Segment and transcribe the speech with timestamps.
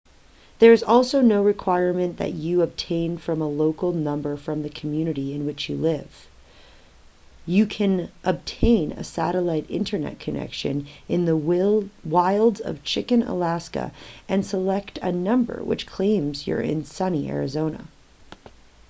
[0.57, 5.45] there is also no requirement that you obtain a local number from the community in
[5.45, 6.27] which you live
[7.45, 13.91] you can obtain a satellite internet connection in the wilds of chicken alaska
[14.27, 17.85] and select a number which claims you're in sunny arizona